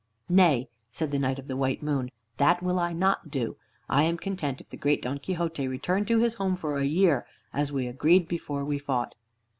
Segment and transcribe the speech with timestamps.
[0.29, 2.09] "Nay," said the Knight of the White Moon.
[2.37, 3.57] "That will I not do.
[3.87, 7.27] I am content if the great Don Quixote return to his home for a year,
[7.53, 9.13] as we agreed before we fought."